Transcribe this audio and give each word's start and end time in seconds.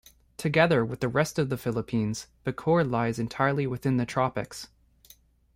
Together 0.35 0.83
with 0.83 0.99
the 0.99 1.07
rest 1.07 1.37
of 1.37 1.49
the 1.49 1.57
Philippines, 1.57 2.25
Bacoor 2.43 2.83
lies 2.83 3.19
entirely 3.19 3.67
within 3.67 3.97
the 3.97 4.05
tropics. 4.07 4.67